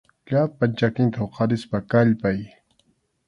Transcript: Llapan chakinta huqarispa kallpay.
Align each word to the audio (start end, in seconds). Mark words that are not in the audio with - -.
Llapan 0.29 0.71
chakinta 0.79 1.17
huqarispa 1.23 1.77
kallpay. 1.91 2.39